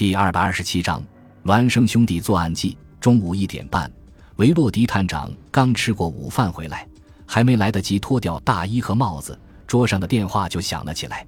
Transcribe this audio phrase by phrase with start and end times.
[0.00, 1.04] 第二百二十七章
[1.44, 2.74] 孪生兄弟作案记。
[2.98, 3.92] 中午一点半，
[4.36, 6.88] 维洛迪探长刚吃过午饭回来，
[7.26, 11.26] 还没来得及脱掉大衣和帽子，桌上的电话就响了起来。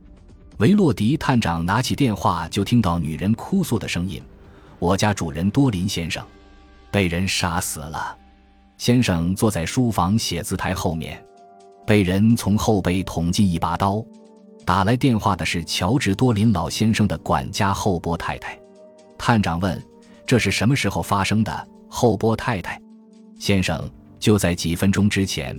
[0.57, 4.23] 维洛迪探长拿起电话，就听到女人哭诉的声音
[4.81, 6.25] ：“我家主人多林先生，
[6.91, 8.17] 被人杀死了。
[8.79, 11.23] 先生坐在书房写字台后面，
[11.87, 14.03] 被人从后背捅进一把刀。”
[14.65, 18.59] 打来电话的是乔治多林老先生的管家后波太太。
[19.25, 19.81] 探长问
[20.27, 22.83] ：“这是什么时候发生的？”后波太太，
[23.39, 25.57] 先生就在几分钟之前。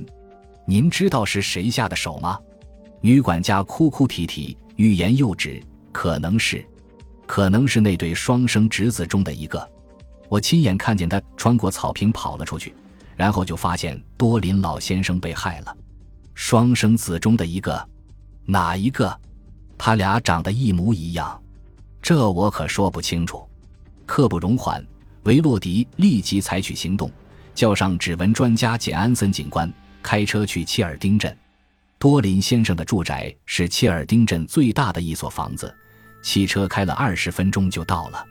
[0.68, 2.38] 您知道是谁下的手吗？
[3.00, 5.64] 女管家哭哭啼啼，欲言又止。
[5.94, 6.62] 可能是，
[7.26, 9.66] 可能是那对双生侄子中的一个。
[10.28, 12.76] 我亲眼看见他穿过草坪跑了出去，
[13.16, 15.74] 然后就发现多林老先生被害了。
[16.34, 17.88] 双生子中的一个，
[18.46, 19.18] 哪一个？
[19.78, 21.42] 他俩长得一模一样，
[22.02, 23.42] 这我可说不清楚。
[24.06, 24.86] 刻不容缓，
[25.24, 27.12] 维洛迪立即采取行动，
[27.56, 31.36] 叫上指纹专家简·安森警官，开车去切尔丁镇。
[31.98, 35.74] 多林先生的住宅是切尔丁镇最大的一所房子，
[36.22, 38.26] 汽车开了二十分钟就到了。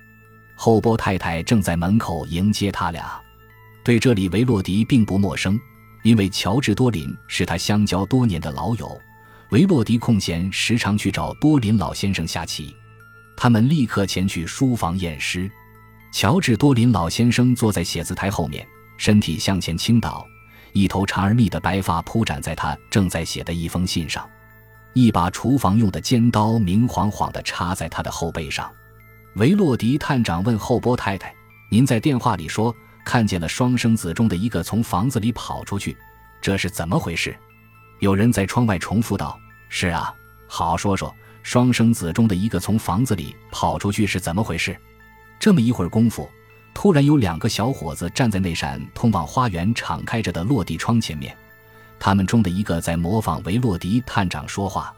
[0.54, 3.18] 后波太太正在门口迎接他俩。
[3.82, 5.58] 对这里，维洛迪并不陌生，
[6.02, 9.00] 因为乔治·多林是他相交多年的老友。
[9.48, 12.76] 维洛迪空闲时常去找多林老先生下棋。
[13.36, 15.50] 他们立刻前去书房验尸。
[16.12, 18.66] 乔治·多林老先生坐在写字台后面，
[18.98, 20.26] 身体向前倾倒，
[20.74, 24.28] 一头长而密的白发铺展在他正在写的一封信上，
[24.92, 28.70] 一把厨房用的尖刀明晃晃地插在他的后背上。
[29.36, 31.34] 维洛迪探长问后波太太
[31.72, 32.74] ：“您在电话里说
[33.06, 35.96] 看见了双生子中的一个从房子里跑出去，
[36.42, 37.34] 这是怎么回事？”
[38.00, 40.14] 有人在窗外重复道：“是啊，
[40.46, 44.76] 好说说，双生子中的一个从房子里跑出去是怎么回事？”
[45.42, 46.30] 这么一会儿功夫，
[46.72, 51.36] 突然有两个小伙子站在那扇通往花园敞开着的落地窗前面。
[51.98, 54.94] 他们中的一个在模仿维洛迪探长说话。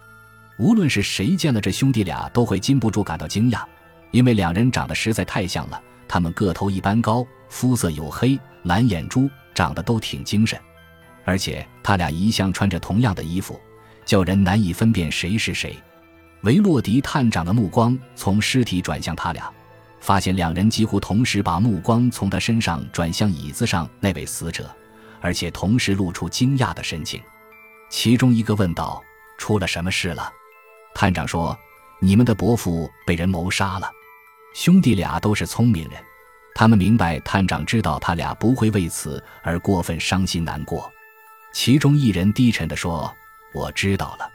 [0.58, 3.64] 无论是谁见了这兄弟俩，都会禁不住感到惊讶，
[4.10, 5.80] 因为两人长得实在太像了。
[6.06, 10.60] 他们个头一般高，肤色黝黑，蓝眼珠，长得都挺精神。
[11.24, 13.58] 而且他俩一向穿着同样的衣服，
[14.04, 15.74] 叫人难以分辨谁是谁。
[16.42, 19.50] 维洛迪探长的目光从尸体转向他俩。
[20.04, 24.70] 发现两人几乎同时把目光从他身上转向椅子上那位死者，
[25.18, 27.22] 而且同时露出惊讶的神情。
[27.88, 29.02] 其中一个问道
[29.38, 30.30] ：“出了什么事了？”
[30.94, 31.58] 探长说
[32.02, 33.90] ：“你们的伯父被人谋杀了。”
[34.54, 35.98] 兄弟俩都是聪明人，
[36.54, 40.92] 他们明白探长知道他俩不会为此而过分伤心难过。
[41.54, 43.10] 其中一人低沉地说
[43.54, 44.30] ：“我知道了。”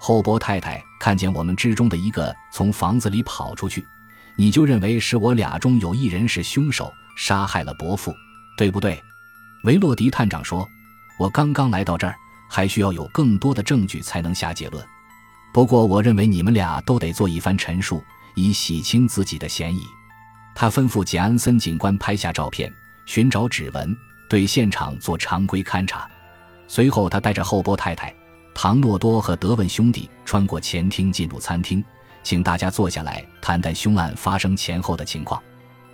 [0.00, 3.86] 后伯太太看见我们之中的一个从房子里跑出去。
[4.36, 8.14] 你就认为是我俩中有一人是凶手，杀害了伯父，
[8.56, 9.00] 对不对？
[9.64, 10.68] 维洛迪探长说
[11.18, 12.16] ：“我刚刚来到这儿，
[12.50, 14.84] 还需要有更多的证据才能下结论。
[15.52, 18.02] 不过，我认为你们俩都得做一番陈述，
[18.34, 19.82] 以洗清自己的嫌疑。”
[20.54, 22.72] 他吩咐简·安森警官拍下照片，
[23.06, 23.96] 寻找指纹，
[24.28, 26.10] 对现场做常规勘查。
[26.66, 28.14] 随后，他带着后波太太、
[28.54, 31.82] 唐诺多和德文兄弟穿过前厅进入餐厅。
[32.22, 35.42] 请大家坐下来谈谈凶案发生前后的情况。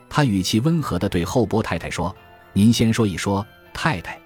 [0.08, 2.14] 他语气温和地对后波太太说
[2.52, 4.18] ：“您先说一说，太太。”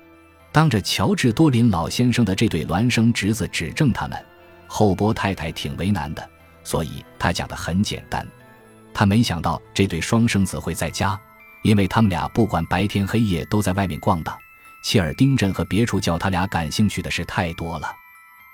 [0.53, 4.23] 当着乔治多林老先生的这对孪生侄子指证他们，
[4.67, 6.31] 后波太太挺为难的，
[6.63, 8.27] 所以他讲得很简单。
[8.93, 11.19] 他没想到这对双生子会在家，
[11.63, 14.37] 因为他们俩不管白天黑夜都在外面逛荡。
[14.85, 17.91] 切尔丁镇和别处叫他俩感兴趣的事太多了。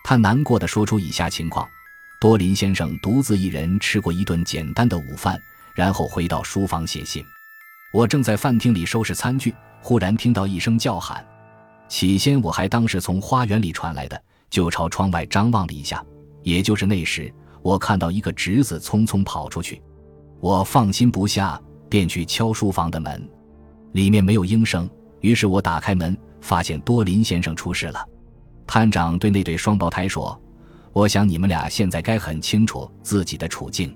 [0.04, 1.68] 他难过的说出以下情况。
[2.20, 5.40] 多林先生独自一人吃过一顿简单的午饭，
[5.72, 7.24] 然后回到书房写信。
[7.92, 11.24] 我正在饭厅里收拾餐具，忽然听到一声叫喊。
[11.88, 14.20] 起先我还当是从花园里传来的，
[14.50, 16.04] 就朝窗外张望了一下。
[16.42, 19.80] 也就是那时，我看到一个侄子匆匆跑出去。
[20.40, 23.30] 我放心不下，便去敲书房的门，
[23.92, 24.90] 里面没有应声。
[25.20, 28.04] 于是我打开门，发现多林先生出事了。
[28.66, 30.36] 探长对那对双胞胎说。
[30.92, 33.94] 我想你们俩现在该很清楚自己的处境。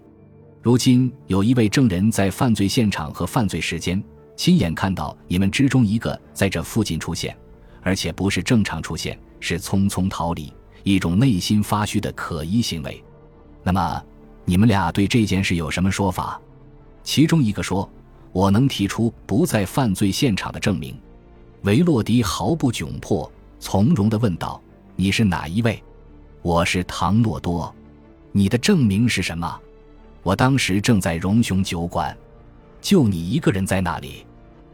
[0.61, 4.03] 如今有一位证人在犯罪现场和犯罪时间
[4.37, 7.37] 亲眼看到你们之中一个在这附近出现，
[7.83, 10.53] 而且不是正常出现，是匆匆逃离，
[10.85, 13.03] 一种内心发虚的可疑行为。
[13.65, 14.03] 那么，
[14.45, 16.41] 你们俩对这件事有什么说法？
[17.03, 17.89] 其中一个说
[18.33, 20.97] ：“我能提出不在犯罪现场的证明。”
[21.63, 24.61] 维洛迪毫不窘迫，从容地问道
[24.95, 25.83] ：“你是哪一位？”
[26.43, 27.73] 我是唐诺多，
[28.33, 29.61] 你的证明是什么？
[30.25, 32.17] 我当时正在荣雄酒馆，
[32.81, 34.27] 就你一个人在那里？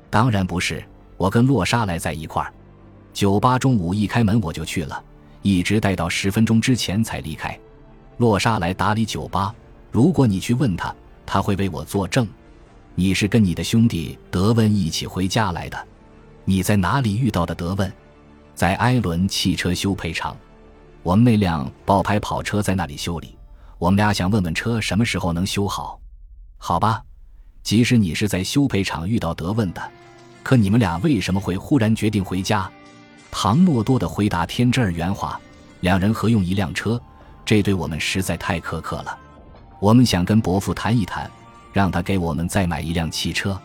[0.09, 0.83] 当然不是，
[1.19, 2.51] 我跟洛莎莱在一块儿。
[3.13, 5.05] 酒吧中午一开门我就去了，
[5.43, 7.59] 一直待到十分钟之前才离开。
[8.17, 9.55] 洛莎来打理酒吧，
[9.93, 10.95] 如果你去问他，
[11.27, 12.27] 他会为我作证。
[12.95, 15.87] 你是跟你的兄弟德温一起回家来的？
[16.47, 17.93] 你在哪里遇到的德温？
[18.55, 20.35] 在埃伦汽车修配厂，
[21.09, 23.35] 我们那辆爆牌跑车在那里修理。
[23.79, 25.99] 我们俩想问问车什么时候能修好？
[26.59, 27.03] 好吧，
[27.63, 29.81] 即使你是在修配厂遇到德问的，
[30.43, 32.71] 可你们俩为什么会忽然决定回家？
[33.31, 35.41] 唐诺多的回答天真而圆滑：
[35.81, 37.01] 两人合用一辆车，
[37.43, 39.19] 这对我们实在太苛刻了。
[39.81, 41.31] 我们想跟伯父谈一谈。
[41.73, 43.59] 让他给我们再买一辆汽车。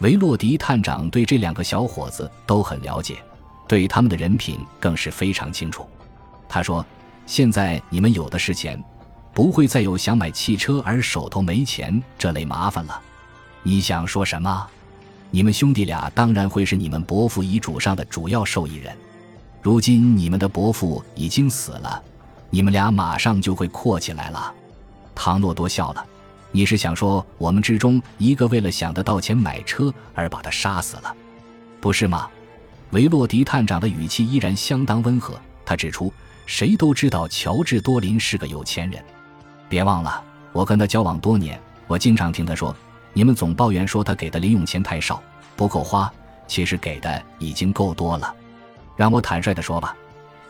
[0.00, 3.22] 维洛迪探长对这两个小伙子都很了解，
[3.66, 5.88] 对他们的人品更是非常清楚。
[6.48, 6.84] 他说
[7.26, 8.82] ：“现在你们有的是钱，
[9.32, 13.00] 不会再有想买汽车而手头没钱这类麻烦了。
[13.62, 14.66] 你想说什么？
[15.30, 18.96] 你们兄弟俩当然会是你们伯父遗嘱上的主要受益人。
[19.60, 22.02] 如今你们的伯父已经死了，
[22.50, 24.54] 你们俩马上就会阔起来了。”
[25.14, 26.04] 唐诺多笑了。
[26.52, 31.12] 你是想说我们之中一个为了想得到钱买车而把他杀死了，
[31.80, 32.28] 不是吗？
[32.92, 35.36] 维洛迪探长的语气依然相当温和。
[35.66, 36.12] 他指出，
[36.46, 39.02] 谁都知道乔治多林是个有钱人。
[39.68, 42.74] 别忘了，我跟他交往多年，我经常听他说，
[43.12, 45.22] 你们总抱怨说他给的零用钱太少，
[45.56, 46.12] 不够花。
[46.46, 48.34] 其实给的已经够多了。
[48.96, 49.96] 让我坦率地说吧，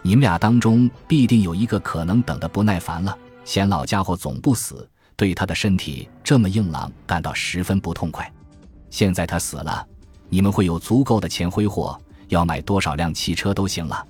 [0.02, 4.88] 你们俩当中必定有一个可能等得不耐烦了，嫌老家伙总不死。
[5.16, 8.28] 对他的身体这么硬朗感到十分不痛快。
[8.90, 9.86] 现在他死了，
[10.28, 14.04] 你们会有足够的钱挥霍，要买多少辆汽车都行了。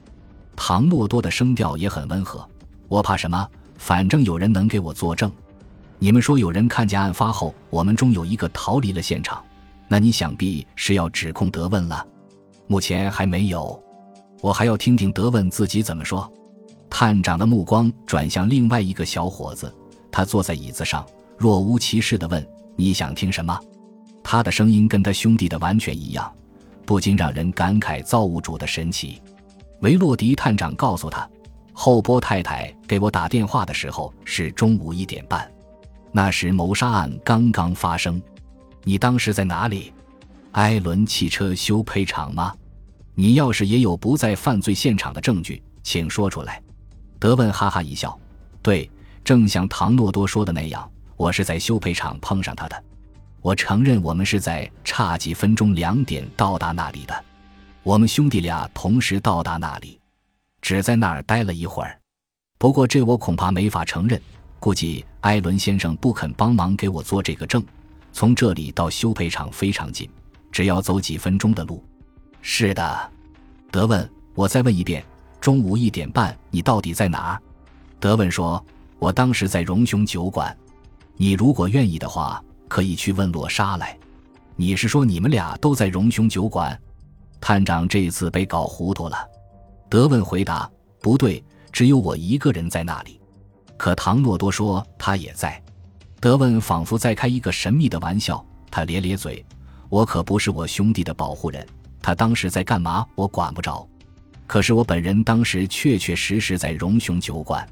[0.57, 2.49] 唐诺多的声调也很温和。
[2.89, 3.49] 我怕什么？
[3.77, 5.31] 反正有人能给我作证。
[5.99, 9.43] 你们说有人看见案发后，我们中有一个逃离了现场，
[9.89, 12.07] 那你想必是要指控德问了。
[12.67, 13.83] 目前还没有，
[14.41, 16.31] 我还要听听德问自己怎么说。
[16.89, 19.73] 探长的目光转向另外一个小伙子。
[20.13, 21.05] 他坐在椅子上，
[21.37, 22.47] 若无其事地问
[22.77, 23.59] ：“你想听什么？”
[24.23, 26.33] 他的声音跟他兄弟的完全一样，
[26.87, 29.21] 不禁让人感慨造物主的神奇。
[29.85, 31.29] 维洛迪探长告诉他
[31.75, 35.47] ：“后波太太给我打电话的时候是中午一点半，
[36.11, 38.21] 那时谋杀案刚刚发生。
[38.83, 39.93] 你当时在哪里？
[40.53, 42.55] 埃伦汽车修配厂吗？
[43.15, 46.63] 你要是也有不在犯罪现场的证据，请说出来。”
[47.21, 48.19] 德文哈哈一笑
[48.63, 48.91] ：“对。”
[49.23, 52.85] 正像唐诺多说的那样，我是在修配厂碰上他的。
[53.43, 57.25] 我承认，我们是在差几分钟两点到达那里的。
[57.85, 60.01] 我们兄弟俩同时到达那里，
[60.63, 62.01] 只在那儿待了一会儿。
[62.57, 64.19] 不过这我恐怕没法承认，
[64.59, 67.63] 估计艾伦先生不肯帮忙给我做这个证。
[68.11, 70.09] 从这里到修配厂非常近，
[70.51, 71.85] 只要走几分钟的路。
[72.41, 73.13] 是的，
[73.71, 75.05] 德文，我再问一遍，
[75.39, 77.43] 中午一点半你到底在哪儿？
[78.01, 78.65] 德文说。
[78.99, 80.57] 我当时在荣雄酒馆，
[81.17, 83.95] 你如果愿意的话，可以去问洛莎来。
[84.57, 86.81] 你是说你们俩都在荣雄酒馆？
[87.47, 89.19] 探长这次被搞糊涂了。
[89.91, 90.67] 德文回答
[90.99, 93.21] ：“不对，只有我一个人在那里。”
[93.77, 95.63] 可唐诺多说他也在。
[96.21, 99.45] 德文仿佛在开一个神秘的玩笑，他咧咧嘴
[99.91, 101.67] ：“我可不是我兄弟的保护人，
[102.01, 103.87] 他当时在干嘛，我管不着。
[104.47, 107.69] 可是我本人当时确确实实在荣雄酒馆。”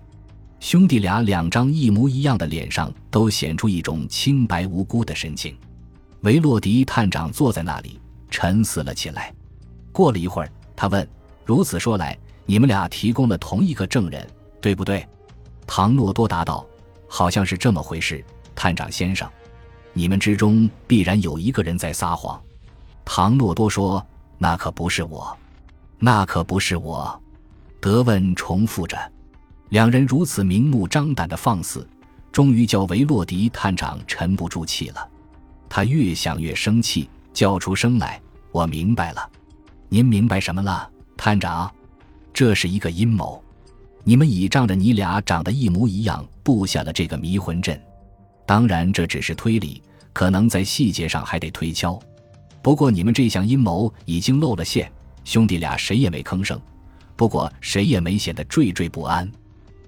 [0.61, 5.57] 兄弟俩两张一模一样的脸上都显出一种清白无辜的神情。
[6.21, 9.33] 维洛迪探长坐在那里沉思了起来。
[9.93, 11.07] 过了一会儿，他问
[11.45, 14.27] ：“如此说来，你们俩提供了同一个证人，
[14.61, 15.07] 对不对？”
[15.67, 16.67] 唐诺多答道
[17.07, 19.29] ：“好像是这么回事，探长先生。
[19.93, 22.41] 你们之中必然有一个人在撒谎。”
[23.05, 24.05] 唐诺多说
[24.39, 25.37] ：“那可不是我，
[25.99, 27.21] 那可不是我。”
[27.81, 28.97] 德文重复着。
[29.71, 31.89] 两人如此明目张胆的放肆，
[32.31, 35.09] 终于叫维洛迪探长沉不住气了。
[35.69, 38.21] 他越想越生气，叫出声来
[38.53, 39.31] ：“我明白了，
[39.93, 41.71] 您明白什么了，探长？
[42.33, 43.45] 这是一个阴谋，
[44.05, 47.79] 你们倚仗着你俩长得一模一样，布下了这个迷魂阵。
[48.47, 49.83] 当然，这只是推理，
[50.15, 52.01] 可能在细节上还得推敲。
[52.63, 54.91] 不过，你们这项阴谋已经露了馅，
[55.25, 56.59] 兄弟俩谁也没吭声，
[57.15, 59.31] 不过谁也没显得惴惴不安。”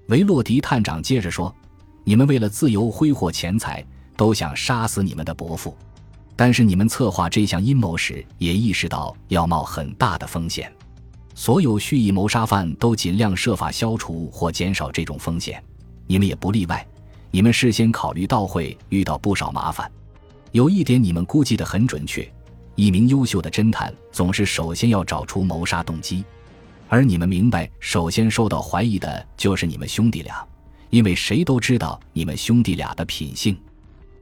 [0.09, 1.51] 维洛迪探长接着说
[2.05, 3.83] ：“你们为了自由挥霍钱财，
[4.15, 5.75] 都想杀死你们的伯父。
[6.35, 10.71] 但是你们策划这项阴谋时，也意识到要冒很大的风险。
[11.33, 15.63] 所有蓄意谋杀犯都尽量设法消除或减少这种风险，
[16.07, 16.85] 你们也不例外。
[17.31, 19.89] 你们事先考虑到会遇到不少麻烦。
[20.51, 22.25] 有一点你们估计的很准确：
[22.75, 26.23] 一名优秀的侦探总是首先要找出谋杀动机，
[26.87, 30.45] 而你们明白，首先受到怀疑的就是你们兄弟俩，
[30.89, 33.57] 因为谁都知道你们兄弟俩的品性。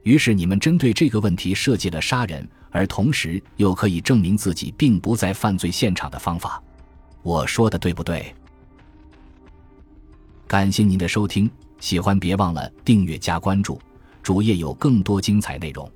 [0.04, 6.62] 于是你们针对这个问题设计了杀人，而同时又可以证明自己并不在犯罪现场的方法。
[7.22, 8.34] 我说的对不对？
[10.46, 13.80] 感谢您的收听，喜欢别忘了订阅加关注，
[14.22, 15.90] 主页有更多精彩内容。